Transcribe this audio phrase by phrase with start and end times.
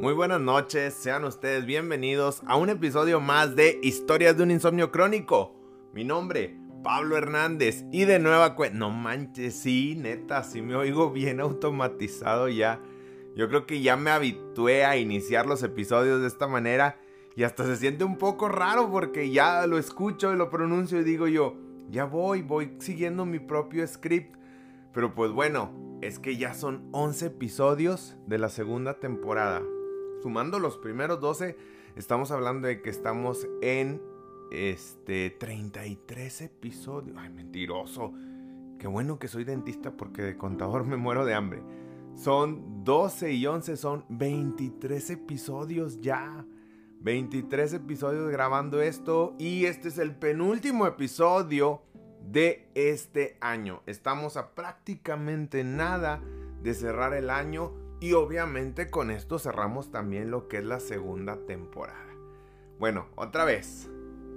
[0.00, 4.90] Muy buenas noches, sean ustedes bienvenidos a un episodio más de Historias de un Insomnio
[4.90, 5.54] Crónico.
[5.92, 8.56] Mi nombre, Pablo Hernández, y de nueva.
[8.72, 12.80] No manches, sí, neta, sí me oigo bien automatizado ya.
[13.36, 16.98] Yo creo que ya me habitué a iniciar los episodios de esta manera
[17.36, 21.04] y hasta se siente un poco raro porque ya lo escucho y lo pronuncio y
[21.04, 21.56] digo yo,
[21.90, 24.34] ya voy, voy siguiendo mi propio script.
[24.94, 29.60] Pero pues bueno, es que ya son 11 episodios de la segunda temporada.
[30.22, 31.56] Sumando los primeros 12,
[31.96, 34.02] estamos hablando de que estamos en
[34.50, 37.16] este 33 episodios.
[37.18, 38.12] Ay, mentiroso.
[38.78, 41.62] Qué bueno que soy dentista porque de contador me muero de hambre.
[42.14, 46.44] Son 12 y 11, son 23 episodios ya.
[47.00, 51.80] 23 episodios grabando esto y este es el penúltimo episodio
[52.30, 53.80] de este año.
[53.86, 56.20] Estamos a prácticamente nada
[56.62, 61.36] de cerrar el año y obviamente con esto cerramos también lo que es la segunda
[61.46, 61.98] temporada.
[62.78, 63.88] Bueno, otra vez.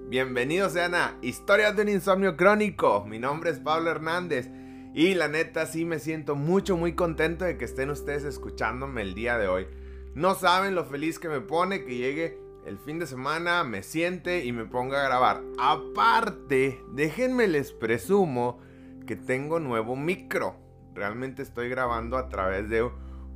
[0.09, 3.05] Bienvenidos sean a Historias de un Insomnio Crónico.
[3.08, 4.50] Mi nombre es Pablo Hernández
[4.94, 9.16] y la neta sí me siento mucho muy contento de que estén ustedes escuchándome el
[9.16, 9.67] día de hoy.
[10.14, 14.44] No saben lo feliz que me pone que llegue el fin de semana, me siente
[14.44, 15.42] y me ponga a grabar.
[15.58, 18.59] Aparte, déjenme les presumo
[19.08, 20.58] que tengo nuevo micro.
[20.94, 22.83] Realmente estoy grabando a través de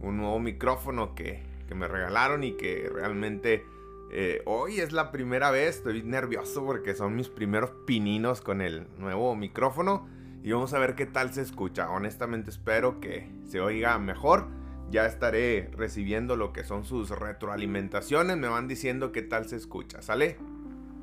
[0.01, 1.45] un nuevo micrófono que,
[1.75, 3.65] me regalaron y que realmente
[4.09, 5.77] eh, hoy es la primera vez.
[5.77, 10.07] Estoy nervioso porque son mis primeros pininos con el nuevo micrófono.
[10.43, 11.89] Y vamos a ver qué tal se escucha.
[11.89, 14.47] Honestamente espero que se oiga mejor.
[14.89, 18.37] Ya estaré recibiendo lo que son sus retroalimentaciones.
[18.37, 20.37] Me van diciendo qué tal se escucha, ¿sale?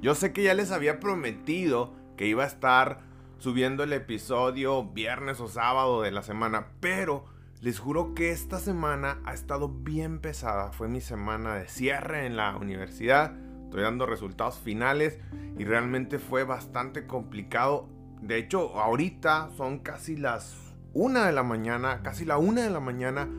[0.01, 3.01] Yo sé que ya les había prometido que iba a estar
[3.39, 6.69] subiendo el episodio viernes o sábado de la semana.
[6.81, 7.27] Pero
[7.65, 10.71] les juro que esta semana ha estado bien pesada.
[10.73, 13.35] Fue mi semana de cierre en la universidad.
[13.65, 15.19] Estoy dando resultados finales
[15.57, 17.89] y realmente fue bastante complicado.
[18.21, 22.81] De hecho, ahorita son casi las una de la mañana, casi la una de la
[22.81, 23.31] mañana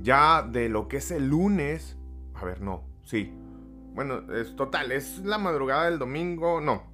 [0.00, 1.98] ya de lo que es el lunes.
[2.34, 3.34] A ver, no, sí.
[3.94, 6.84] Bueno, es total, es la madrugada del domingo, no.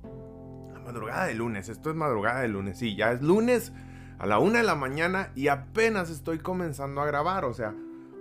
[0.72, 3.74] La madrugada del lunes, esto es madrugada del lunes, sí, ya es lunes
[4.18, 7.44] a la una de la mañana y apenas estoy comenzando a grabar.
[7.44, 7.74] O sea,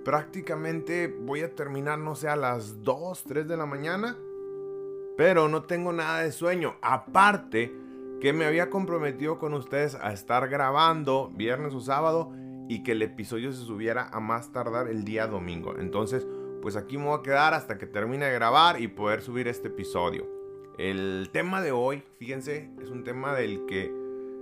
[0.05, 4.15] prácticamente voy a terminar, no sé, a las 2, 3 de la mañana.
[5.17, 6.75] Pero no tengo nada de sueño.
[6.81, 7.73] Aparte
[8.21, 12.31] que me había comprometido con ustedes a estar grabando viernes o sábado
[12.67, 15.75] y que el episodio se subiera a más tardar el día domingo.
[15.77, 16.27] Entonces,
[16.61, 19.69] pues aquí me voy a quedar hasta que termine de grabar y poder subir este
[19.69, 20.27] episodio.
[20.77, 23.91] El tema de hoy, fíjense, es un tema del que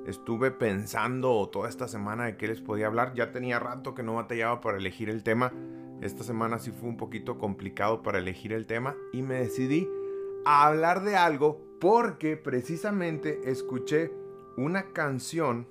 [0.05, 3.13] estuve pensando toda esta semana de qué les podía hablar.
[3.15, 5.51] Ya tenía rato que no batallaba para elegir el tema.
[6.01, 9.89] Esta semana sí fue un poquito complicado para elegir el tema y me decidí
[10.45, 14.11] a hablar de algo porque precisamente escuché
[14.57, 15.67] una canción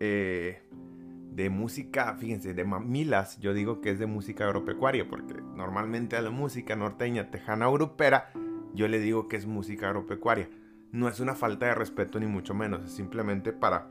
[0.00, 0.62] eh,
[1.32, 3.38] de música, fíjense, de mamilas.
[3.40, 8.32] Yo digo que es de música agropecuaria porque normalmente a la música norteña, tejana, europera,
[8.72, 10.48] yo le digo que es música agropecuaria
[10.94, 13.88] no es una falta de respeto ni mucho menos, es simplemente para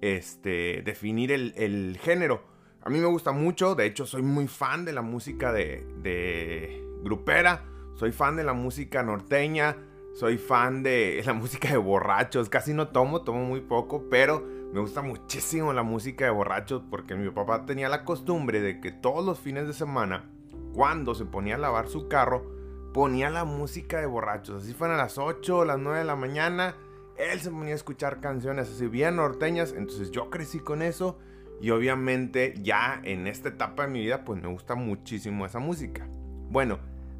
[0.00, 2.44] este, definir el, género.
[2.82, 6.84] A mí me gusta mucho, de hecho soy muy fan de la música de, de
[7.02, 7.64] grupera,
[7.96, 9.76] soy fan de la música norteña,
[10.14, 14.78] soy fan de la música de borrachos, casi no tomo, tomo muy poco, pero me
[14.78, 19.26] gusta muchísimo la música de borrachos porque mi papá tenía la costumbre de que todos
[19.26, 20.30] los fines de semana,
[20.72, 22.55] cuando se ponía a lavar su carro,
[22.96, 24.62] ponía la música de borrachos.
[24.62, 26.76] Así fueron a las 8 o las 9 de la mañana.
[27.18, 29.74] Él se ponía a escuchar canciones así bien norteñas.
[29.76, 31.18] Entonces yo crecí con eso.
[31.60, 36.08] Y obviamente ya en esta etapa de mi vida pues me gusta muchísimo esa música.
[36.48, 36.78] Bueno,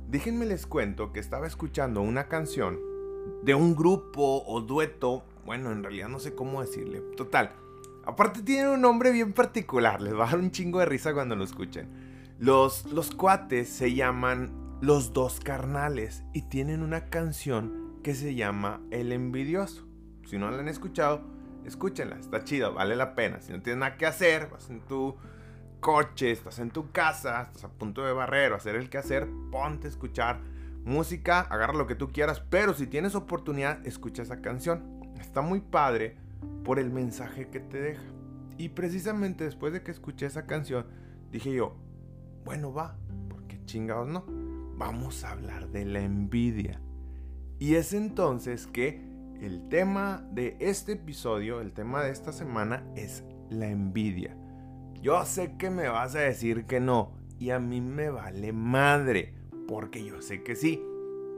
[0.09, 2.81] déjenme les cuento que estaba escuchando una canción
[3.43, 5.25] de un grupo o dueto.
[5.45, 7.03] Bueno, en realidad no sé cómo decirle.
[7.19, 7.53] Total.
[8.07, 10.01] Aparte tiene un nombre bien particular.
[10.01, 11.91] Les va a dar un chingo de risa cuando lo escuchen.
[12.39, 18.83] Los, los cuates se llaman los dos carnales y tienen una canción que se llama
[18.91, 19.87] El envidioso.
[20.27, 21.23] Si no la han escuchado,
[21.65, 23.41] escúchenla, está chido, vale la pena.
[23.41, 25.17] Si no tienes nada que hacer, vas en tu
[25.81, 29.29] coche, estás en tu casa, estás a punto de barrer o hacer el que hacer,
[29.51, 30.41] ponte a escuchar
[30.85, 35.01] música, agarra lo que tú quieras, pero si tienes oportunidad, escucha esa canción.
[35.19, 36.17] Está muy padre
[36.65, 38.05] por el mensaje que te deja.
[38.59, 40.87] Y precisamente después de que escuché esa canción,
[41.31, 41.77] dije yo,
[42.45, 42.97] bueno, va,
[43.29, 44.46] porque chingados no
[44.77, 46.81] vamos a hablar de la envidia.
[47.59, 49.03] Y es entonces que
[49.41, 54.37] el tema de este episodio, el tema de esta semana es la envidia.
[55.01, 59.35] Yo sé que me vas a decir que no, y a mí me vale madre,
[59.67, 60.83] porque yo sé que sí.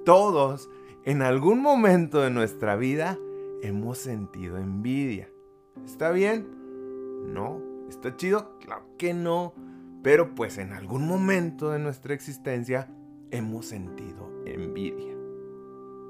[0.05, 0.69] Todos,
[1.05, 3.19] en algún momento de nuestra vida,
[3.63, 5.29] hemos sentido envidia.
[5.85, 6.47] ¿Está bien?
[7.33, 7.61] No.
[7.89, 8.59] ¿Está chido?
[8.59, 9.55] Claro que no.
[10.03, 12.89] Pero pues en algún momento de nuestra existencia
[13.31, 15.15] hemos sentido envidia.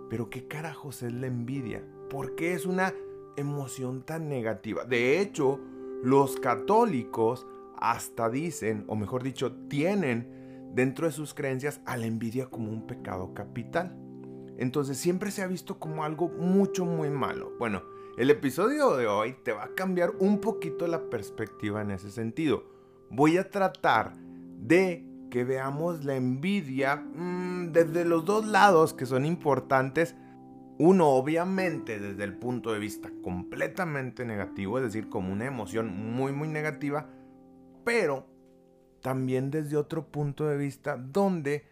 [0.09, 1.85] Pero ¿qué carajos es la envidia?
[2.09, 2.95] ¿Por qué es una
[3.37, 4.85] emoción tan negativa?
[4.85, 5.61] De hecho,
[6.03, 12.47] los católicos hasta dicen, o mejor dicho, tienen dentro de sus creencias a la envidia
[12.47, 13.97] como un pecado capital.
[14.57, 17.53] Entonces siempre se ha visto como algo mucho, muy malo.
[17.59, 17.83] Bueno,
[18.17, 22.65] el episodio de hoy te va a cambiar un poquito la perspectiva en ese sentido.
[23.11, 29.25] Voy a tratar de que veamos la envidia mm, desde los dos lados que son
[29.25, 30.15] importantes.
[30.79, 36.33] Uno, obviamente, desde el punto de vista completamente negativo, es decir, como una emoción muy,
[36.33, 37.09] muy negativa,
[37.85, 38.27] pero
[39.03, 41.67] también desde otro punto de vista donde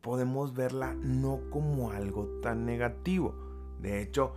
[0.00, 3.34] podemos verla no como algo tan negativo.
[3.80, 4.34] De hecho,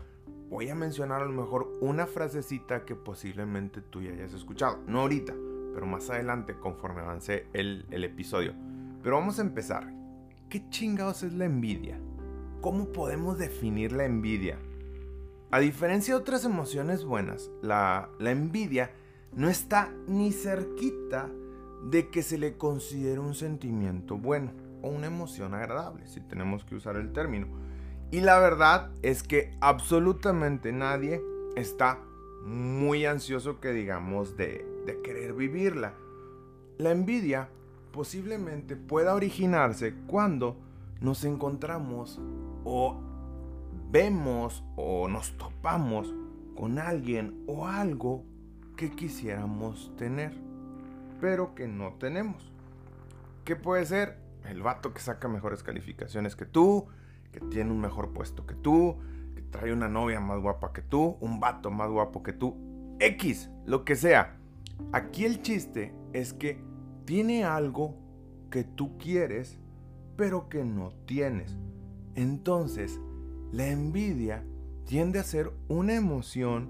[0.50, 4.80] voy a mencionar a lo mejor una frasecita que posiblemente tú ya hayas escuchado.
[4.88, 5.34] No ahorita,
[5.74, 8.54] pero más adelante conforme avance el, el episodio.
[9.06, 9.88] Pero vamos a empezar.
[10.50, 12.00] ¿Qué chingados es la envidia?
[12.60, 14.58] ¿Cómo podemos definir la envidia?
[15.52, 18.90] A diferencia de otras emociones buenas, la, la envidia
[19.32, 21.30] no está ni cerquita
[21.84, 26.74] de que se le considere un sentimiento bueno o una emoción agradable, si tenemos que
[26.74, 27.46] usar el término.
[28.10, 31.22] Y la verdad es que absolutamente nadie
[31.56, 32.00] está
[32.44, 35.94] muy ansioso que digamos de, de querer vivirla.
[36.80, 37.50] La envidia
[37.96, 40.58] posiblemente pueda originarse cuando
[41.00, 42.20] nos encontramos
[42.66, 43.00] o
[43.90, 46.14] vemos o nos topamos
[46.58, 48.26] con alguien o algo
[48.76, 50.34] que quisiéramos tener,
[51.22, 52.52] pero que no tenemos.
[53.46, 54.20] ¿Qué puede ser?
[54.44, 56.88] El vato que saca mejores calificaciones que tú,
[57.32, 58.98] que tiene un mejor puesto que tú,
[59.36, 62.58] que trae una novia más guapa que tú, un vato más guapo que tú,
[63.00, 64.36] X, lo que sea.
[64.92, 66.75] Aquí el chiste es que
[67.06, 67.96] tiene algo
[68.50, 69.60] que tú quieres,
[70.16, 71.58] pero que no tienes.
[72.16, 73.00] Entonces,
[73.52, 74.46] la envidia
[74.86, 76.70] tiende a ser una emoción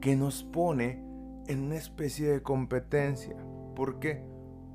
[0.00, 1.02] que nos pone
[1.46, 3.36] en una especie de competencia.
[3.74, 4.22] ¿Por qué?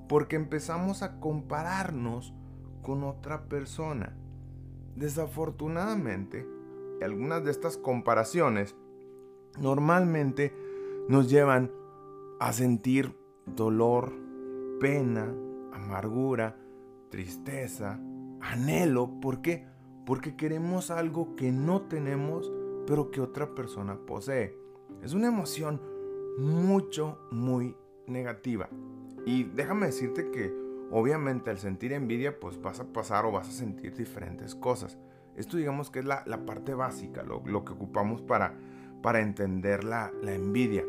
[0.08, 2.34] Porque empezamos a compararnos
[2.82, 4.16] con otra persona.
[4.96, 6.46] Desafortunadamente,
[7.02, 8.76] algunas de estas comparaciones
[9.60, 10.54] normalmente
[11.08, 11.72] nos llevan
[12.40, 13.16] a sentir
[13.46, 14.14] dolor,
[14.82, 15.32] pena,
[15.72, 16.58] amargura,
[17.12, 18.00] tristeza,
[18.42, 19.22] anhelo.
[19.22, 19.68] ¿Por qué?
[20.08, 22.52] Porque queremos algo que no tenemos,
[22.88, 24.58] pero que otra persona posee.
[25.04, 25.80] Es una emoción
[26.40, 28.70] mucho, muy negativa.
[29.24, 30.52] Y déjame decirte que
[30.90, 34.98] obviamente al sentir envidia, pues vas a pasar o vas a sentir diferentes cosas.
[35.36, 38.58] Esto digamos que es la, parte básica, lo, que ocupamos para,
[39.04, 40.84] para entender la, la envidia.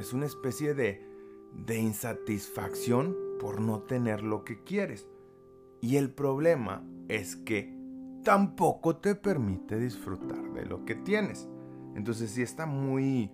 [0.00, 1.06] Es una especie de,
[1.54, 5.06] de insatisfacción por no tener lo que quieres.
[5.80, 7.76] Y el problema es que
[8.24, 11.48] tampoco te permite disfrutar de lo que tienes.
[11.94, 13.30] Entonces sí está muy,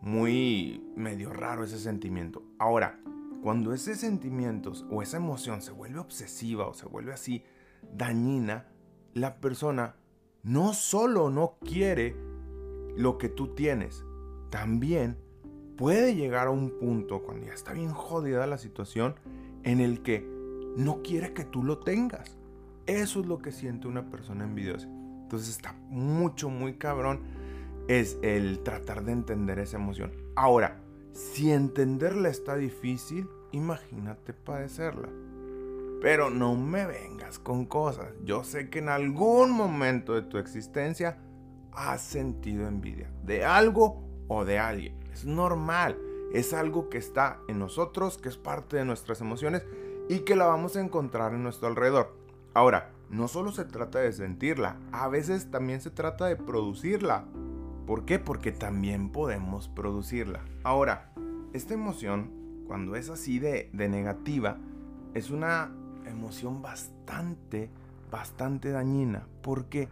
[0.00, 2.42] muy medio raro ese sentimiento.
[2.58, 3.00] Ahora,
[3.42, 7.42] cuando ese sentimiento o esa emoción se vuelve obsesiva o se vuelve así
[7.94, 8.68] dañina,
[9.12, 9.96] la persona
[10.42, 12.16] no solo no quiere
[12.96, 14.04] lo que tú tienes,
[14.50, 15.18] también
[15.76, 19.14] puede llegar a un punto cuando ya está bien jodida la situación
[19.64, 20.26] en el que
[20.76, 22.38] no quiere que tú lo tengas.
[22.86, 24.86] Eso es lo que siente una persona envidiosa.
[24.86, 27.20] Entonces está mucho, muy cabrón
[27.88, 30.12] es el tratar de entender esa emoción.
[30.36, 30.80] Ahora,
[31.12, 35.08] si entenderla está difícil, imagínate padecerla.
[36.00, 38.08] Pero no me vengas con cosas.
[38.24, 41.18] Yo sé que en algún momento de tu existencia
[41.72, 44.94] has sentido envidia de algo o de alguien.
[45.12, 45.98] Es normal
[46.34, 49.64] es algo que está en nosotros, que es parte de nuestras emociones
[50.08, 52.12] y que la vamos a encontrar en nuestro alrededor.
[52.54, 57.24] Ahora, no solo se trata de sentirla, a veces también se trata de producirla.
[57.86, 58.18] ¿Por qué?
[58.18, 60.40] Porque también podemos producirla.
[60.64, 61.12] Ahora,
[61.52, 62.32] esta emoción,
[62.66, 64.58] cuando es así de, de negativa,
[65.14, 65.70] es una
[66.04, 67.70] emoción bastante,
[68.10, 69.28] bastante dañina.
[69.40, 69.88] ¿Por qué?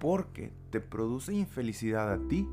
[0.00, 2.48] Porque te produce infelicidad a ti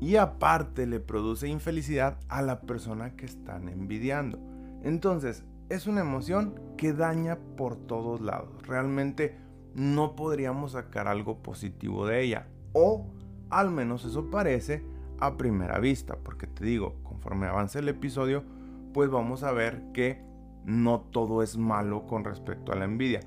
[0.00, 4.38] y aparte le produce infelicidad a la persona que están envidiando.
[4.82, 8.66] Entonces, es una emoción que daña por todos lados.
[8.66, 9.36] Realmente
[9.74, 12.46] no podríamos sacar algo positivo de ella.
[12.72, 13.06] O
[13.50, 14.84] al menos eso parece
[15.18, 16.16] a primera vista.
[16.16, 18.44] Porque te digo, conforme avance el episodio,
[18.92, 20.22] pues vamos a ver que
[20.64, 23.20] no todo es malo con respecto a la envidia.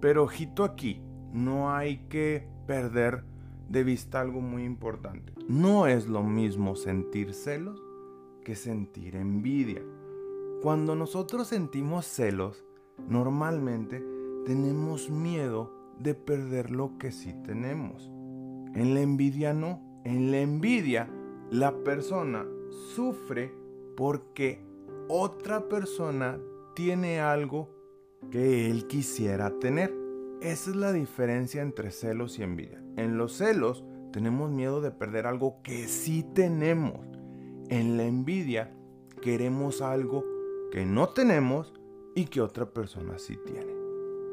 [0.00, 3.24] Pero ojito aquí, no hay que perder
[3.68, 5.32] de vista algo muy importante.
[5.48, 7.82] No es lo mismo sentir celos
[8.44, 9.82] que sentir envidia.
[10.62, 12.64] Cuando nosotros sentimos celos,
[13.08, 14.04] normalmente
[14.44, 18.10] tenemos miedo de perder lo que sí tenemos.
[18.74, 19.80] En la envidia no.
[20.04, 21.08] En la envidia
[21.50, 22.46] la persona
[22.94, 23.52] sufre
[23.96, 24.60] porque
[25.08, 26.38] otra persona
[26.74, 27.70] tiene algo
[28.30, 29.94] que él quisiera tener.
[30.40, 32.82] Esa es la diferencia entre celos y envidia.
[33.04, 37.06] En los celos tenemos miedo de perder algo que sí tenemos.
[37.68, 38.74] En la envidia
[39.20, 40.24] queremos algo
[40.72, 41.74] que no tenemos
[42.14, 43.74] y que otra persona sí tiene.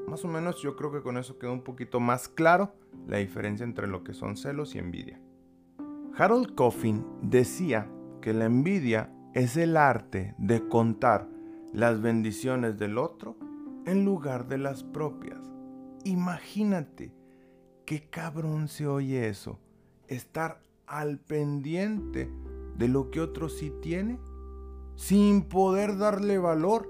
[0.08, 2.74] Más o menos yo creo que con eso queda un poquito más claro
[3.08, 5.20] la diferencia entre lo que son celos y envidia.
[6.18, 11.28] Harold Coffin decía que la envidia es el arte de contar
[11.74, 13.36] las bendiciones del otro
[13.86, 15.42] en lugar de las propias.
[16.06, 17.20] Imagínate
[17.92, 19.60] qué cabrón se oye eso.
[20.08, 22.32] Estar al pendiente
[22.78, 24.18] de lo que otro sí tiene
[24.96, 26.88] sin poder darle valor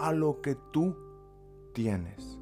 [0.00, 0.96] a lo que tú
[1.74, 2.38] tienes.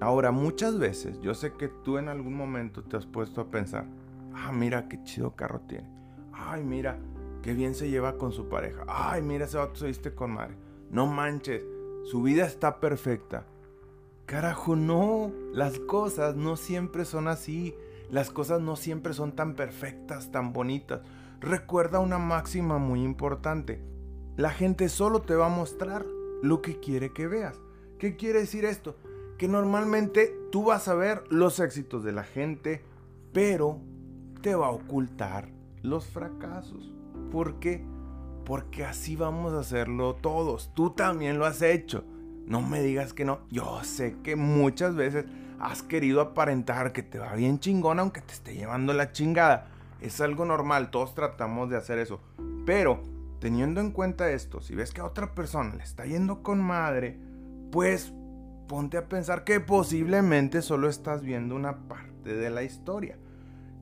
[0.00, 3.84] Ahora, muchas veces yo sé que tú en algún momento te has puesto a pensar,
[4.32, 5.90] ah, mira qué chido carro tiene.
[6.32, 6.98] Ay, mira,
[7.42, 8.82] qué bien se lleva con su pareja.
[8.88, 10.56] Ay, mira, ese vato se viste con madre.
[10.90, 11.62] No manches,
[12.04, 13.44] su vida está perfecta.
[14.26, 17.74] Carajo, no, las cosas no siempre son así.
[18.10, 21.00] Las cosas no siempre son tan perfectas, tan bonitas.
[21.40, 23.82] Recuerda una máxima muy importante.
[24.36, 26.04] La gente solo te va a mostrar
[26.42, 27.58] lo que quiere que veas.
[27.98, 28.96] ¿Qué quiere decir esto?
[29.36, 32.82] que normalmente tú vas a ver los éxitos de la gente,
[33.32, 33.80] pero
[34.40, 35.48] te va a ocultar
[35.82, 36.92] los fracasos.
[37.30, 37.84] ¿Por qué?
[38.44, 40.72] Porque así vamos a hacerlo todos.
[40.74, 42.04] Tú también lo has hecho.
[42.46, 43.40] No me digas que no.
[43.50, 45.26] Yo sé que muchas veces
[45.58, 49.68] has querido aparentar que te va bien chingón aunque te esté llevando la chingada.
[50.00, 52.20] Es algo normal, todos tratamos de hacer eso.
[52.64, 53.02] Pero
[53.40, 57.18] teniendo en cuenta esto, si ves que a otra persona le está yendo con madre,
[57.72, 58.12] pues
[58.68, 63.16] ponte a pensar que posiblemente solo estás viendo una parte de la historia.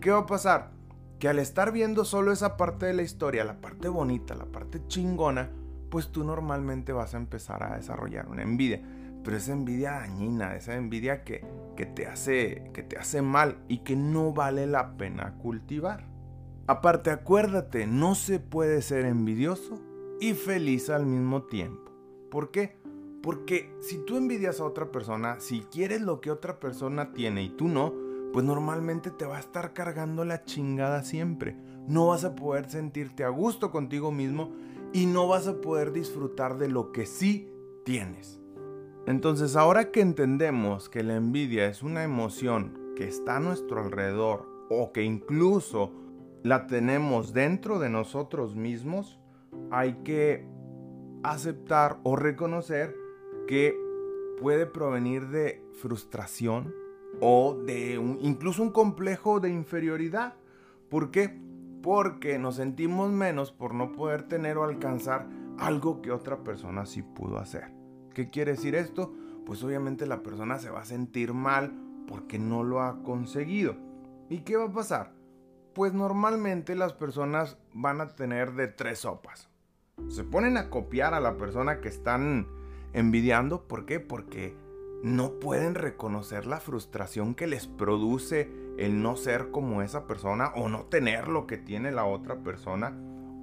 [0.01, 0.71] ¿Qué va a pasar?
[1.19, 4.87] Que al estar viendo solo esa parte de la historia, la parte bonita, la parte
[4.87, 5.51] chingona,
[5.95, 8.83] pues tú normalmente vas a empezar a desarrollar una envidia.
[9.23, 11.47] Pero esa envidia dañina, esa envidia que,
[11.77, 16.09] que, te hace, que te hace mal y que no vale la pena cultivar.
[16.67, 19.81] Aparte, acuérdate, no se puede ser envidioso
[20.21, 21.93] y feliz al mismo tiempo.
[22.29, 22.77] ¿Por qué?
[23.23, 27.51] Porque si tú envidias a otra persona, si quieres lo que otra persona tiene y
[27.51, 27.95] tú no,
[28.33, 31.57] pues normalmente te va a estar cargando la chingada siempre.
[31.87, 34.51] No vas a poder sentirte a gusto contigo mismo
[34.95, 37.53] y no vas a poder disfrutar de lo que sí
[37.85, 38.41] tienes.
[39.07, 44.49] Entonces ahora que entendemos que la envidia es una emoción que está a nuestro alrededor
[44.71, 45.91] o que incluso
[46.45, 49.19] la tenemos dentro de nosotros mismos,
[49.73, 50.47] hay que
[51.25, 52.95] aceptar o reconocer
[53.49, 53.77] que
[54.41, 56.73] puede provenir de frustración
[57.21, 60.35] o de incluso un complejo de inferioridad.
[60.89, 61.37] ¿Por qué?
[61.85, 67.03] Porque nos sentimos menos por no poder tener o alcanzar algo que otra persona sí
[67.03, 67.71] pudo hacer.
[68.15, 69.13] ¿Qué quiere decir esto?
[69.45, 71.75] Pues obviamente la persona se va a sentir mal
[72.09, 73.77] porque no lo ha conseguido.
[74.31, 75.13] ¿Y qué va a pasar?
[75.75, 79.51] Pues normalmente las personas van a tener de tres sopas.
[80.09, 82.49] Se ponen a copiar a la persona que están
[82.95, 83.69] envidiando.
[83.69, 84.01] ¿Por qué?
[84.01, 84.57] Porque
[85.03, 90.69] no pueden reconocer la frustración que les produce el no ser como esa persona o
[90.69, 92.97] no tener lo que tiene la otra persona.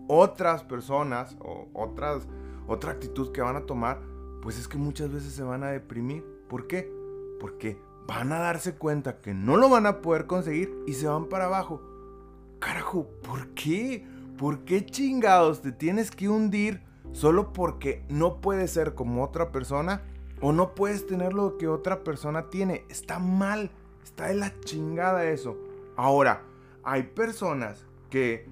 [0.08, 2.28] Otras personas o otras,
[2.68, 4.02] otra actitud que van a tomar,
[4.42, 6.26] pues es que muchas veces se van a deprimir.
[6.50, 6.92] ¿Por qué?
[7.40, 11.26] Porque van a darse cuenta que no lo van a poder conseguir y se van
[11.26, 11.82] para abajo.
[12.60, 14.06] Carajo, ¿por qué?
[14.38, 20.02] ¿Por qué chingados te tienes que hundir solo porque no puedes ser como otra persona
[20.42, 22.86] o no puedes tener lo que otra persona tiene.
[22.90, 23.72] Está mal,
[24.04, 25.58] está de la chingada eso.
[25.96, 26.44] Ahora,
[26.84, 28.48] hay personas que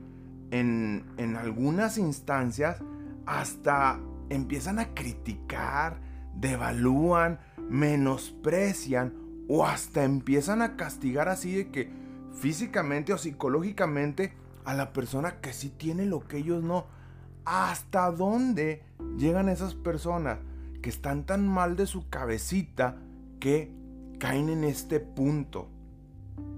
[0.52, 2.82] en, en algunas instancias
[3.26, 6.00] hasta empiezan a criticar,
[6.36, 7.40] devalúan,
[7.70, 9.14] menosprecian
[9.48, 11.92] o hasta empiezan a castigar así de que
[12.34, 14.34] físicamente o psicológicamente
[14.66, 16.86] a la persona que sí tiene lo que ellos no
[17.46, 18.84] hasta dónde
[19.18, 20.38] llegan esas personas
[20.82, 22.98] que están tan mal de su cabecita
[23.40, 23.74] que
[24.20, 25.70] caen en este punto.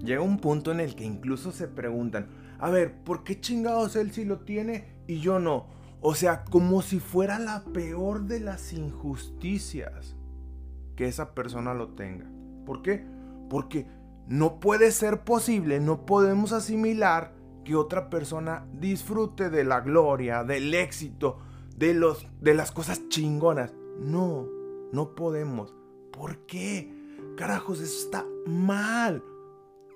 [0.00, 2.28] Llega un punto en el que incluso se preguntan,
[2.58, 5.66] a ver, ¿por qué chingados él sí lo tiene y yo no?
[6.00, 10.16] O sea, como si fuera la peor de las injusticias
[10.96, 12.26] que esa persona lo tenga.
[12.66, 13.06] ¿Por qué?
[13.48, 13.86] Porque
[14.26, 20.74] no puede ser posible, no podemos asimilar que otra persona disfrute de la gloria, del
[20.74, 21.38] éxito,
[21.76, 23.72] de, los, de las cosas chingonas.
[24.00, 24.48] No,
[24.92, 25.74] no podemos.
[26.12, 27.01] ¿Por qué?
[27.42, 29.20] Carajos, eso está mal.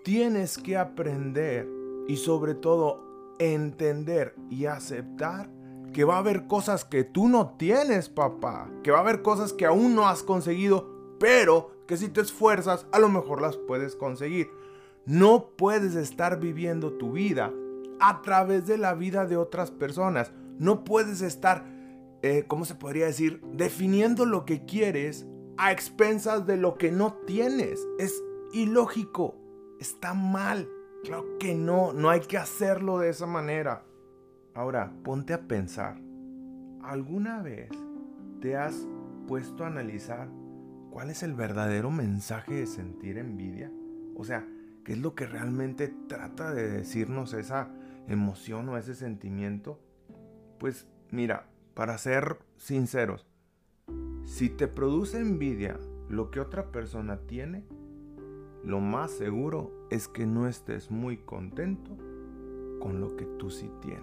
[0.02, 1.68] Tienes que aprender
[2.08, 5.48] y sobre todo entender y aceptar
[5.92, 8.68] que va a haber cosas que tú no tienes, papá.
[8.82, 12.84] Que va a haber cosas que aún no has conseguido, pero que si te esfuerzas,
[12.90, 14.50] a lo mejor las puedes conseguir.
[15.04, 17.52] No puedes estar viviendo tu vida
[18.00, 20.32] a través de la vida de otras personas.
[20.58, 21.64] No puedes estar,
[22.22, 23.40] eh, ¿cómo se podría decir?
[23.52, 27.86] Definiendo lo que quieres a expensas de lo que no tienes.
[27.98, 28.22] Es
[28.52, 29.34] ilógico.
[29.80, 30.68] Está mal.
[31.04, 31.92] Claro que no.
[31.92, 33.84] No hay que hacerlo de esa manera.
[34.54, 36.00] Ahora, ponte a pensar.
[36.82, 37.70] ¿Alguna vez
[38.40, 38.86] te has
[39.26, 40.28] puesto a analizar
[40.90, 43.70] cuál es el verdadero mensaje de sentir envidia?
[44.16, 44.46] O sea,
[44.84, 47.68] ¿qué es lo que realmente trata de decirnos esa
[48.08, 49.80] emoción o ese sentimiento?
[50.58, 53.26] Pues mira, para ser sinceros,
[54.26, 55.78] si te produce envidia
[56.08, 57.64] lo que otra persona tiene,
[58.64, 61.96] lo más seguro es que no estés muy contento
[62.80, 64.02] con lo que tú sí tienes.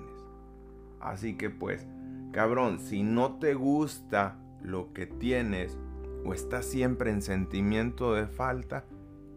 [1.02, 1.86] Así que pues,
[2.32, 5.78] cabrón, si no te gusta lo que tienes
[6.26, 8.86] o estás siempre en sentimiento de falta,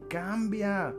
[0.09, 0.95] cambia.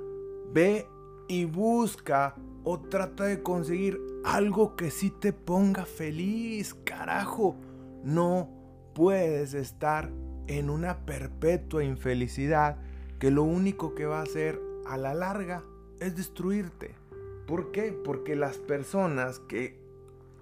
[0.53, 0.85] Ve
[1.29, 7.55] y busca o trata de conseguir algo que sí te ponga feliz, carajo.
[8.03, 8.56] No
[8.97, 10.09] puedes estar
[10.47, 12.77] en una perpetua infelicidad
[13.19, 15.61] que lo único que va a hacer a la larga
[15.99, 16.95] es destruirte.
[17.45, 17.91] ¿Por qué?
[17.91, 19.79] Porque las personas que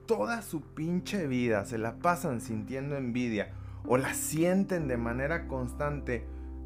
[0.06, 3.52] toda su pinche vida se la pasan sintiendo envidia
[3.86, 6.26] o la sienten de manera constante.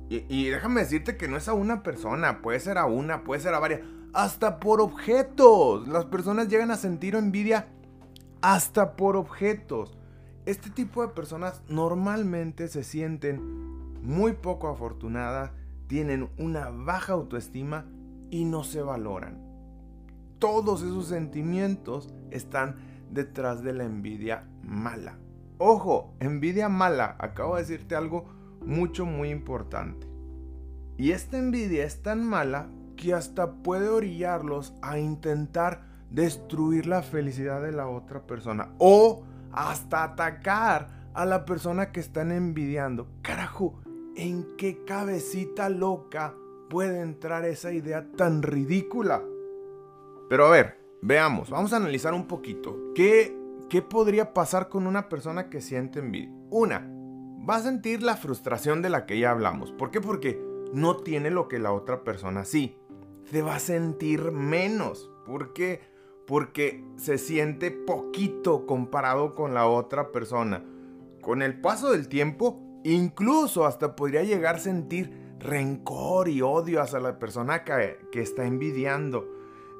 [0.09, 3.55] Y, déjame decirte que no es a una persona, puede ser a una, puede ser
[3.55, 3.81] a varias,
[4.13, 5.87] hasta por objetos.
[5.87, 7.65] Las personas llegan a sentir envidia
[8.41, 9.98] hasta por objetos.
[10.45, 13.41] Este tipo de personas normalmente se sienten
[14.01, 15.51] muy poco afortunadas,
[15.87, 17.85] tienen una baja autoestima
[18.29, 19.37] y no se valoran.
[20.39, 22.77] Todos esos sentimientos están
[23.11, 25.17] detrás de la envidia mala.
[25.57, 27.17] Ojo, envidia mala.
[27.19, 28.25] Acabo de decirte algo
[28.65, 30.07] mucho, muy importante.
[30.97, 37.61] Y esta envidia es tan mala que hasta puede orillarlos a intentar destruir la felicidad
[37.61, 38.73] de la otra persona.
[38.77, 43.07] O hasta atacar a la persona que están envidiando.
[43.21, 43.81] Carajo,
[44.15, 46.35] ¿en qué cabecita loca
[46.69, 49.23] puede entrar esa idea tan ridícula?
[50.29, 52.93] Pero a ver, veamos, vamos a analizar un poquito.
[52.93, 56.33] ¿Qué ¿Qué podría pasar con una persona que siente envidia?
[56.49, 56.89] Una,
[57.47, 59.71] va a sentir la frustración de la que ya hablamos.
[59.71, 60.01] ¿Por qué?
[60.01, 60.41] Porque
[60.73, 62.79] no tiene lo que la otra persona sí.
[63.25, 65.11] Se va a sentir menos.
[65.23, 65.81] ¿Por qué?
[66.29, 70.63] Porque se siente poquito comparado con la otra persona.
[71.21, 76.99] Con el paso del tiempo, incluso hasta podría llegar a sentir rencor y odio hacia
[76.99, 79.27] la persona que, está envidiando.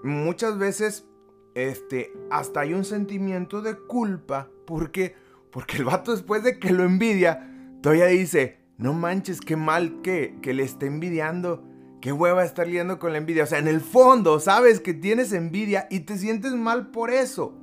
[0.04, 1.06] Muchas veces
[1.54, 4.50] este, hasta hay un sentimiento de culpa.
[4.66, 5.16] ¿Por qué?
[5.52, 7.48] Porque el vato después de que lo envidia,
[7.84, 11.69] todavía dice, no manches, qué mal que, que le esté envidiando.
[12.02, 13.44] Qué hueva estar liando con la envidia.
[13.44, 17.58] O sea, en el fondo sabes que tienes envidia y te sientes mal por eso.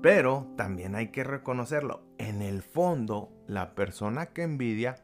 [0.00, 2.02] Pero también hay que reconocerlo.
[2.18, 4.96] En el fondo, la persona que envidia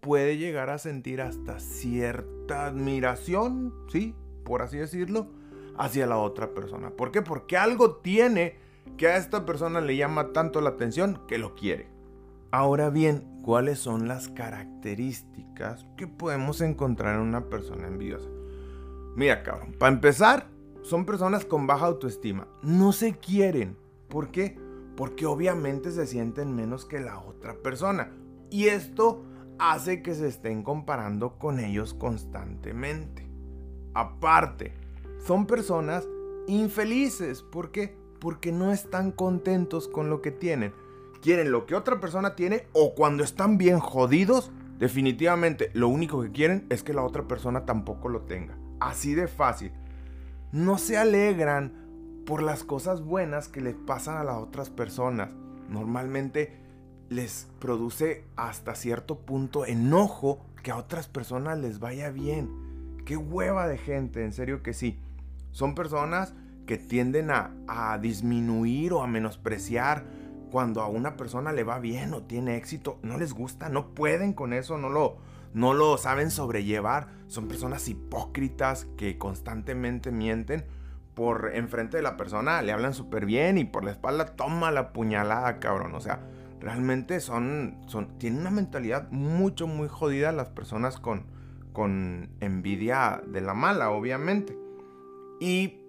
[0.00, 4.14] puede llegar a sentir hasta cierta admiración, ¿sí?
[4.44, 5.28] Por así decirlo,
[5.76, 6.90] hacia la otra persona.
[6.90, 7.22] ¿Por qué?
[7.22, 8.56] Porque algo tiene
[8.96, 11.91] que a esta persona le llama tanto la atención que lo quiere.
[12.54, 18.28] Ahora bien, ¿cuáles son las características que podemos encontrar en una persona envidiosa?
[19.16, 20.48] Mira, cabrón, para empezar,
[20.82, 22.46] son personas con baja autoestima.
[22.62, 23.78] No se quieren.
[24.10, 24.58] ¿Por qué?
[24.98, 28.12] Porque obviamente se sienten menos que la otra persona.
[28.50, 29.24] Y esto
[29.58, 33.26] hace que se estén comparando con ellos constantemente.
[33.94, 34.74] Aparte,
[35.26, 36.06] son personas
[36.46, 37.42] infelices.
[37.42, 37.96] ¿Por qué?
[38.20, 40.74] Porque no están contentos con lo que tienen.
[41.22, 46.32] Quieren lo que otra persona tiene o cuando están bien jodidos, definitivamente lo único que
[46.32, 48.58] quieren es que la otra persona tampoco lo tenga.
[48.80, 49.72] Así de fácil.
[50.50, 51.72] No se alegran
[52.26, 55.32] por las cosas buenas que les pasan a las otras personas.
[55.68, 56.60] Normalmente
[57.08, 62.50] les produce hasta cierto punto enojo que a otras personas les vaya bien.
[63.04, 64.98] Qué hueva de gente, en serio que sí.
[65.52, 66.34] Son personas
[66.66, 70.04] que tienden a, disminuir o a menospreciar
[70.52, 74.34] cuando a una persona le va bien o tiene éxito, no les gusta, no pueden
[74.34, 75.16] con eso, no lo,
[75.54, 77.08] no lo saben sobrellevar.
[77.26, 80.66] Son personas hipócritas que constantemente mienten
[81.14, 84.92] por enfrente de la persona, le hablan súper bien y por la espalda toma la
[84.92, 85.94] puñalada, cabrón.
[85.94, 86.20] O sea,
[86.60, 91.24] realmente son, son, tienen una mentalidad mucho, muy jodida las personas con,
[91.72, 94.54] con envidia de la mala, obviamente.
[95.40, 95.80] Y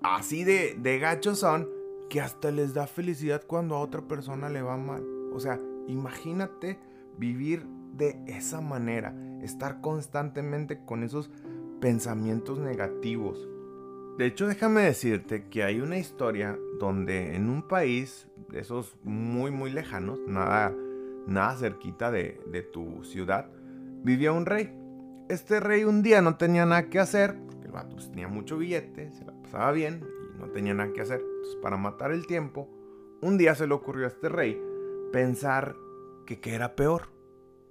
[0.00, 1.75] así de, de gachos son
[2.08, 5.04] que hasta les da felicidad cuando a otra persona le va mal.
[5.32, 6.78] O sea, imagínate
[7.18, 11.30] vivir de esa manera, estar constantemente con esos
[11.80, 13.48] pensamientos negativos.
[14.18, 19.50] De hecho, déjame decirte que hay una historia donde en un país de esos muy
[19.50, 20.74] muy lejanos, nada,
[21.26, 23.50] nada cerquita de, de tu ciudad,
[24.02, 24.72] vivía un rey.
[25.28, 29.24] Este rey un día no tenía nada que hacer, el pues, tenía mucho billete, se
[29.24, 31.20] la pasaba bien no tenía nada que hacer.
[31.20, 32.68] Entonces, para matar el tiempo,
[33.22, 34.60] un día se le ocurrió a este rey
[35.12, 35.76] pensar
[36.26, 37.08] que qué era peor,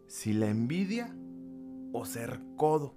[0.07, 1.15] si la envidia
[1.93, 2.95] o ser codo.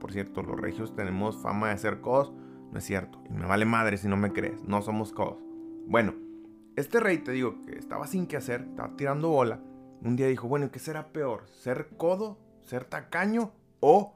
[0.00, 2.32] Por cierto, los regios tenemos fama de ser codos,
[2.70, 5.38] no es cierto, y me vale madre si no me crees, no somos codos.
[5.86, 6.14] Bueno,
[6.76, 9.60] este rey te digo que estaba sin qué hacer, estaba tirando bola.
[10.02, 11.46] Un día dijo, bueno, ¿qué será peor?
[11.48, 12.38] ¿Ser codo?
[12.62, 13.52] ¿Ser tacaño?
[13.80, 14.14] ¿O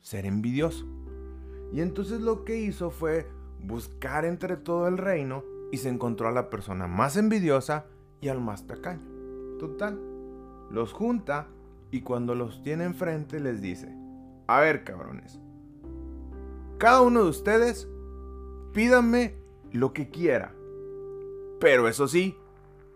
[0.00, 0.86] ser envidioso?
[1.72, 3.26] Y entonces lo que hizo fue
[3.62, 7.86] buscar entre todo el reino y se encontró a la persona más envidiosa
[8.20, 9.02] y al más tacaño.
[9.58, 9.98] Total,
[10.70, 11.48] los junta
[11.90, 13.94] y cuando los tiene enfrente les dice,
[14.46, 15.40] a ver cabrones,
[16.78, 17.88] cada uno de ustedes
[18.72, 19.34] pídanme
[19.72, 20.54] lo que quiera,
[21.60, 22.36] pero eso sí,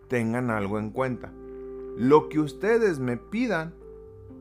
[0.08, 1.32] tengan algo en cuenta.
[1.96, 3.74] Lo que ustedes me pidan,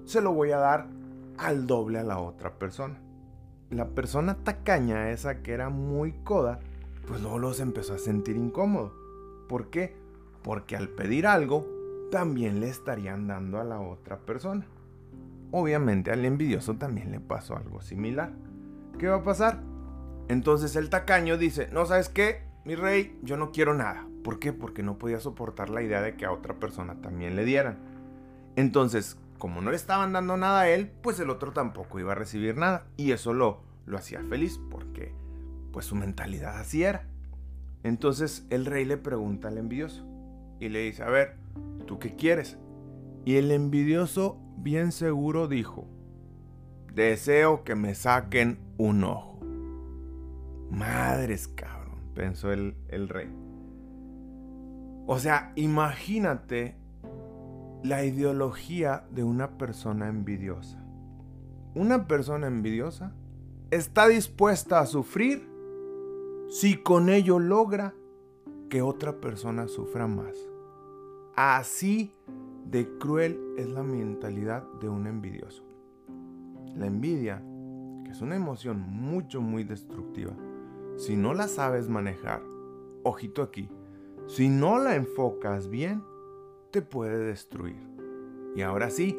[0.06, 0.88] se lo voy a dar
[1.38, 3.03] al doble a la otra persona.
[3.74, 6.60] La persona tacaña, esa que era muy coda,
[7.08, 8.94] pues luego los empezó a sentir incómodo.
[9.50, 9.96] ¿Por qué?
[10.44, 11.66] Porque al pedir algo,
[12.12, 14.68] también le estarían dando a la otra persona.
[15.50, 18.34] Obviamente al envidioso también le pasó algo similar.
[19.00, 19.60] ¿Qué va a pasar?
[20.28, 24.06] Entonces el tacaño dice, no sabes qué, mi rey, yo no quiero nada.
[24.24, 24.54] ¿Por qué?
[24.54, 27.80] Porque no podía soportar la idea de que a otra persona también le dieran.
[28.56, 32.16] Entonces, como no le estaban dando nada a él, pues el otro tampoco iba a
[32.16, 32.86] recibir nada.
[32.96, 35.14] Y eso lo, lo hacía feliz porque
[35.74, 37.10] pues su mentalidad así era.
[37.84, 40.08] Entonces el rey le pregunta al envidioso
[40.62, 41.36] y le dice, a ver,
[41.86, 42.58] ¿tú qué quieres?
[43.26, 45.90] Y el envidioso bien seguro dijo,
[46.94, 49.42] deseo que me saquen un ojo.
[50.72, 53.30] Madres, cabrón, pensó el, el rey.
[55.06, 56.78] O sea, imagínate
[57.84, 60.82] la ideología de una persona envidiosa.
[61.76, 63.14] Una persona envidiosa
[63.72, 65.50] está dispuesta a sufrir
[66.50, 67.94] si con ello logra
[68.70, 70.38] que otra persona sufra más.
[71.36, 72.14] Así
[72.66, 75.66] de cruel es la mentalidad de un envidioso.
[76.76, 77.44] La envidia,
[78.06, 80.34] que es una emoción mucho, muy destructiva,
[80.96, 82.42] si no la sabes manejar,
[83.04, 83.70] ojito aquí,
[84.28, 86.02] si no la enfocas bien,
[86.74, 87.78] te puede destruir.
[88.56, 89.16] Y ahora sí,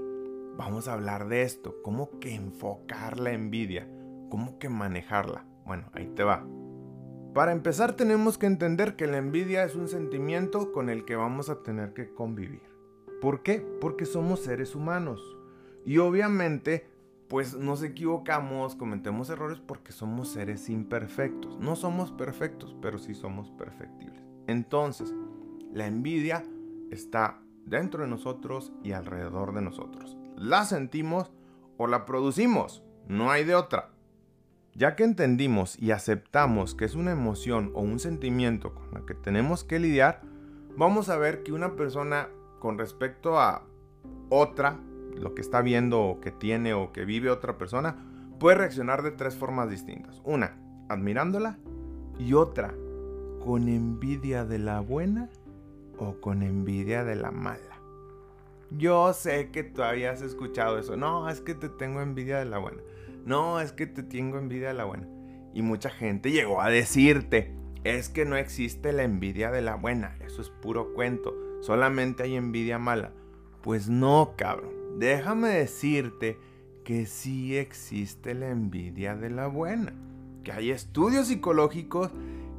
[0.59, 3.89] vamos a hablar de esto, cómo que enfocar la envidia,
[4.29, 5.47] cómo que manejarla.
[5.65, 6.45] Bueno, ahí te va.
[7.33, 11.49] Para empezar tenemos que entender que la envidia es un sentimiento con el que vamos
[11.49, 12.63] a tener que convivir.
[13.21, 13.65] ¿Por qué?
[13.81, 15.23] Porque somos seres humanos.
[15.87, 16.89] Y obviamente,
[17.29, 21.57] pues nos equivocamos, cometemos errores porque somos seres imperfectos.
[21.61, 24.25] No somos perfectos, pero sí somos perfectibles.
[24.49, 25.15] Entonces,
[25.73, 26.45] la envidia
[26.91, 30.17] está dentro de nosotros y alrededor de nosotros.
[30.37, 31.33] La sentimos
[31.77, 33.91] o la producimos, no hay de otra.
[34.75, 39.15] Ya que entendimos y aceptamos que es una emoción o un sentimiento con la que
[39.15, 40.23] tenemos que lidiar,
[40.77, 43.63] vamos a ver que una persona con respecto a
[44.31, 44.81] otra,
[45.17, 47.97] lo que está viendo o que tiene o que vive otra persona,
[48.41, 50.21] puede reaccionar de tres formas distintas.
[50.25, 50.57] Una,
[50.89, 51.59] admirándola
[52.19, 52.75] y otra,
[53.45, 55.29] con envidia de la buena
[55.99, 57.81] o con envidia de la mala.
[58.71, 60.97] Yo sé que tú habías escuchado eso.
[60.97, 62.83] No, es que te tengo envidia de la buena.
[63.25, 65.07] No, es que te tengo envidia de la buena.
[65.55, 67.55] Y mucha gente llegó a decirte,
[67.85, 70.17] es que no existe la envidia de la buena.
[70.25, 71.35] Eso es puro cuento.
[71.61, 73.13] Solamente hay envidia mala.
[73.63, 74.99] Pues no, cabrón.
[74.99, 76.39] Déjame decirte
[76.83, 79.93] que sí existe la envidia de la buena.
[80.43, 82.11] Que hay estudios psicológicos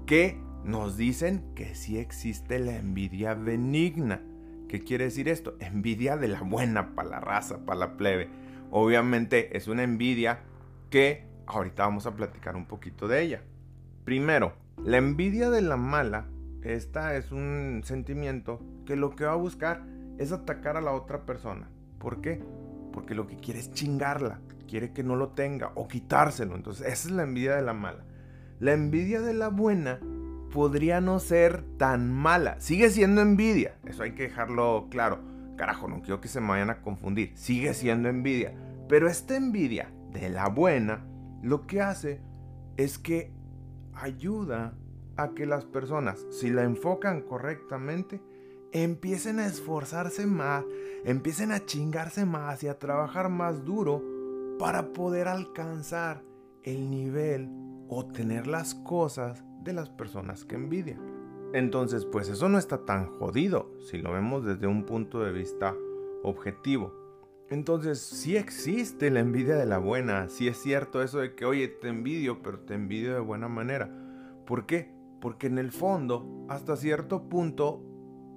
[0.06, 4.22] que nos dicen que sí existe la envidia benigna.
[4.68, 5.56] ¿Qué quiere decir esto?
[5.60, 8.30] Envidia de la buena para la raza, para la plebe.
[8.72, 10.40] Obviamente es una envidia
[10.90, 13.42] que ahorita vamos a platicar un poquito de ella.
[14.06, 16.26] Primero, la envidia de la mala
[16.64, 19.84] esta es un sentimiento que lo que va a buscar
[20.18, 21.70] es atacar a la otra persona.
[22.00, 22.42] ¿Por qué?
[22.92, 26.56] Porque lo que quiere es chingarla, quiere que no lo tenga o quitárselo.
[26.56, 28.04] Entonces, esa es la envidia de la mala.
[28.60, 30.00] La envidia de la buena
[30.56, 32.62] podría no ser tan mala.
[32.62, 35.20] Sigue siendo envidia, eso hay que dejarlo claro.
[35.58, 37.34] Carajo, no quiero que se me vayan a confundir.
[37.36, 38.54] Sigue siendo envidia.
[38.88, 41.06] Pero esta envidia de la buena
[41.44, 42.22] lo que hace
[42.78, 43.34] es que
[43.94, 44.78] ayuda
[45.18, 48.22] a que las personas, si la enfocan correctamente,
[48.72, 50.64] empiecen a esforzarse más,
[51.04, 54.02] empiecen a chingarse más y a trabajar más duro
[54.58, 56.24] para poder alcanzar
[56.64, 57.50] el nivel
[57.90, 61.02] o tener las cosas de las personas que envidian.
[61.54, 65.76] Entonces, pues eso no está tan jodido si lo vemos desde un punto de vista
[66.24, 66.94] objetivo.
[67.50, 71.68] Entonces, sí existe la envidia de la buena, sí es cierto eso de que, oye,
[71.68, 73.90] te envidio, pero te envidio de buena manera.
[74.46, 74.92] ¿Por qué?
[75.22, 77.84] Porque en el fondo, hasta cierto punto,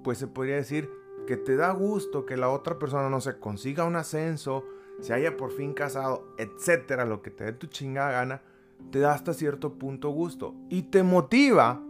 [0.03, 0.89] pues se podría decir
[1.27, 4.65] que te da gusto que la otra persona no se consiga un ascenso,
[4.99, 8.41] se haya por fin casado, etcétera, lo que te dé tu chingada gana,
[8.91, 11.81] te da hasta cierto punto gusto y te motiva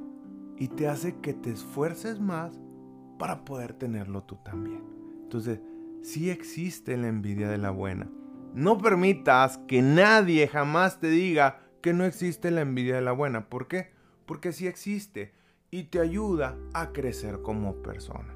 [0.57, 2.59] y te hace que te esfuerces más
[3.17, 4.83] para poder tenerlo tú también.
[5.23, 5.61] Entonces,
[6.01, 8.09] sí existe la envidia de la buena.
[8.53, 13.49] No permitas que nadie jamás te diga que no existe la envidia de la buena.
[13.49, 13.91] ¿Por qué?
[14.25, 15.33] Porque sí existe
[15.71, 18.33] y te ayuda a crecer como persona.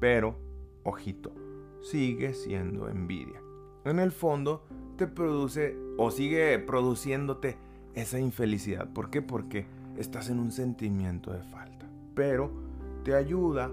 [0.00, 0.36] Pero,
[0.82, 1.32] ojito,
[1.80, 3.40] sigue siendo envidia.
[3.84, 4.64] En el fondo,
[4.96, 7.56] te produce o sigue produciéndote
[7.94, 8.88] esa infelicidad.
[8.92, 9.22] ¿Por qué?
[9.22, 11.86] Porque estás en un sentimiento de falta.
[12.14, 12.50] Pero
[13.04, 13.70] te ayuda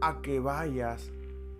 [0.00, 1.10] a que vayas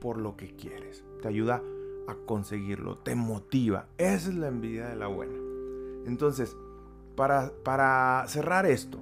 [0.00, 1.04] por lo que quieres.
[1.22, 1.62] Te ayuda
[2.06, 2.96] a conseguirlo.
[2.96, 3.87] Te motiva.
[3.98, 5.37] Esa es la envidia de la buena.
[6.06, 6.56] Entonces,
[7.16, 8.98] para, para cerrar esto,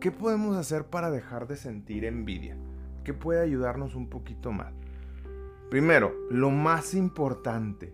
[0.00, 2.56] ¿qué podemos hacer para dejar de sentir envidia?
[3.04, 4.74] ¿Qué puede ayudarnos un poquito más?
[5.70, 7.92] Primero, lo más importante,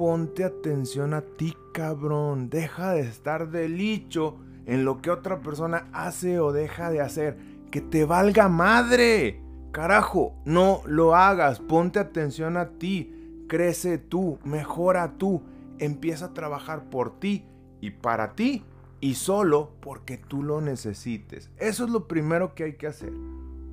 [0.00, 2.48] ponte atención a ti, cabrón.
[2.48, 7.36] Deja de estar de licho en lo que otra persona hace o deja de hacer.
[7.70, 9.42] Que te valga madre.
[9.72, 11.60] Carajo, no lo hagas.
[11.60, 13.44] Ponte atención a ti.
[13.46, 15.42] Crece tú, mejora tú.
[15.78, 17.44] Empieza a trabajar por ti
[17.82, 18.64] y para ti
[19.00, 21.50] y solo porque tú lo necesites.
[21.58, 23.12] Eso es lo primero que hay que hacer.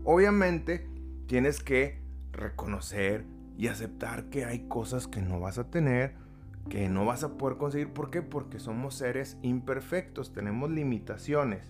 [0.03, 0.89] Obviamente
[1.25, 2.01] tienes que
[2.33, 6.13] reconocer y aceptar que hay cosas que no vas a tener,
[6.69, 7.91] que no vas a poder conseguir.
[7.91, 8.21] ¿Por qué?
[8.21, 11.63] Porque somos seres imperfectos, tenemos limitaciones.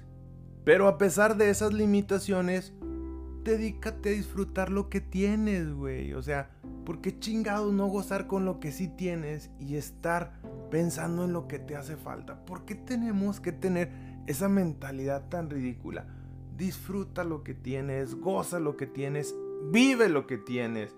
[0.63, 2.73] Pero a pesar de esas limitaciones,
[3.43, 6.13] dedícate a disfrutar lo que tienes, güey.
[6.13, 6.50] O sea,
[6.86, 10.34] ¿por qué chingados no gozar con lo que sí tienes y estar
[10.69, 12.45] pensando en lo que te hace falta?
[12.45, 13.91] ¿Por qué tenemos que tener
[14.28, 16.06] esa mentalidad tan ridícula?
[16.58, 19.34] Disfruta lo que tienes, goza lo que tienes,
[19.71, 20.93] vive lo que tienes.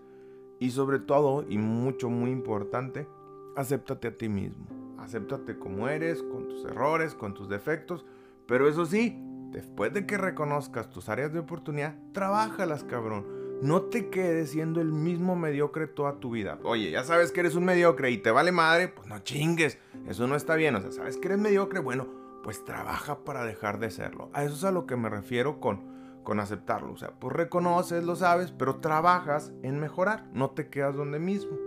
[0.59, 3.07] Y sobre todo, y mucho, muy importante,
[3.55, 4.67] acéptate a ti mismo.
[4.97, 8.05] Acéptate como eres, con tus errores, con tus defectos.
[8.45, 9.17] Pero eso sí,
[9.51, 13.25] después de que reconozcas tus áreas de oportunidad, trabájalas, cabrón.
[13.61, 16.59] No te quedes siendo el mismo mediocre toda tu vida.
[16.63, 19.77] Oye, ya sabes que eres un mediocre y te vale madre, pues no chingues.
[20.07, 20.75] Eso no está bien.
[20.75, 22.07] O sea, sabes que eres mediocre, bueno,
[22.43, 24.29] pues trabaja para dejar de serlo.
[24.33, 26.93] A eso es a lo que me refiero con con aceptarlo.
[26.93, 31.57] O sea, pues reconoces, lo sabes, pero trabajas en mejorar, no te quedas donde mismo.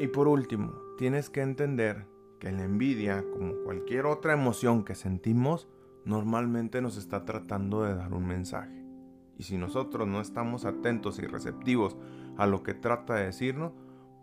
[0.00, 2.06] Y por último, tienes que entender
[2.40, 5.68] que la envidia, como cualquier otra emoción que sentimos,
[6.04, 8.82] normalmente nos está tratando de dar un mensaje.
[9.38, 11.96] Y si nosotros no estamos atentos y receptivos
[12.36, 13.72] a lo que trata de decirnos,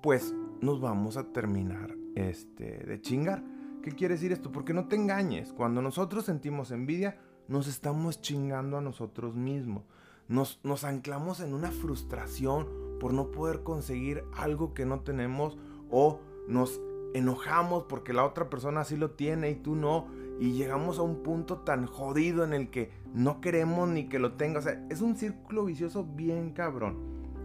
[0.01, 3.43] pues nos vamos a terminar este, de chingar.
[3.81, 4.51] ¿Qué quiere decir esto?
[4.51, 5.53] Porque no te engañes.
[5.53, 7.17] Cuando nosotros sentimos envidia,
[7.49, 9.83] nos estamos chingando a nosotros mismos.
[10.27, 12.67] Nos, nos anclamos en una frustración
[12.99, 15.57] por no poder conseguir algo que no tenemos
[15.89, 16.79] o nos
[17.15, 20.07] enojamos porque la otra persona sí lo tiene y tú no.
[20.39, 24.33] Y llegamos a un punto tan jodido en el que no queremos ni que lo
[24.33, 24.59] tenga.
[24.59, 26.97] O sea, es un círculo vicioso bien cabrón.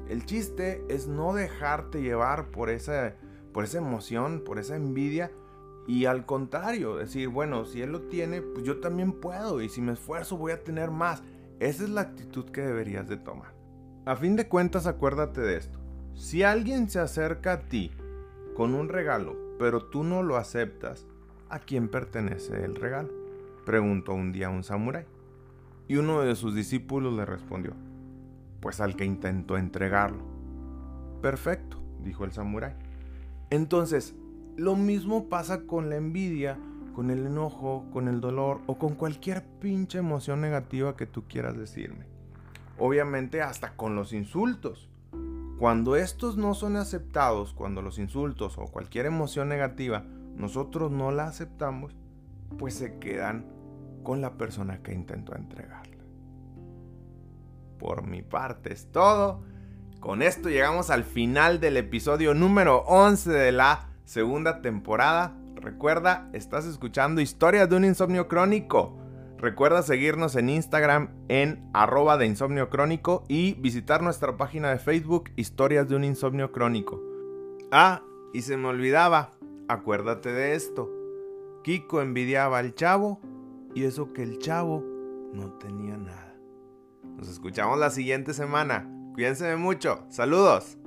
[0.09, 3.14] El chiste es no dejarte llevar por esa,
[3.55, 5.33] por esa emoción, por esa envidia
[5.87, 9.81] y al contrario, decir, bueno, si él lo tiene, pues yo también puedo y si
[9.81, 11.23] me esfuerzo voy a tener más.
[11.61, 13.55] Esa es la actitud que deberías de tomar.
[14.07, 15.79] A fin de cuentas, acuérdate de esto.
[16.14, 17.90] Si alguien se acerca a ti
[18.55, 21.07] con un regalo, pero tú no lo aceptas,
[21.49, 23.11] ¿a quién pertenece el regalo?
[23.66, 25.07] Preguntó un día un samurái.
[25.87, 27.75] Y uno de sus discípulos le respondió,
[28.61, 30.25] pues al que intentó entregarlo.
[31.20, 32.75] Perfecto, dijo el samurái.
[33.51, 34.14] Entonces,
[34.57, 36.59] lo mismo pasa con la envidia,
[36.95, 41.57] con el enojo, con el dolor o con cualquier pinche emoción negativa que tú quieras
[41.57, 42.07] decirme.
[42.77, 44.88] obviamente hasta con los insultos.
[45.59, 50.05] Cuando estos no son aceptados, cuando los insultos o cualquier emoción negativa
[50.37, 51.95] nosotros no la aceptamos,
[52.59, 53.47] pues se quedan
[54.03, 56.05] con la persona que intentó entregarla.
[57.79, 59.43] Por mi parte es todo.
[60.01, 65.37] Con esto llegamos al final del episodio número 11 de la segunda temporada.
[65.57, 68.99] Recuerda, estás escuchando Historias de un Insomnio Crónico.
[69.38, 75.31] Recuerda seguirnos en Instagram en arroba de insomnio crónico y visitar nuestra página de Facebook
[75.37, 77.03] Historias de un Insomnio Crónico.
[77.71, 79.33] Ah, y se me olvidaba,
[79.69, 80.90] acuérdate de esto.
[81.62, 83.21] Kiko envidiaba al chavo
[83.75, 84.83] y eso que el chavo
[85.33, 86.35] no tenía nada.
[87.17, 88.90] Nos escuchamos la siguiente semana.
[89.14, 90.07] Cuídense mucho.
[90.09, 90.79] Saludos.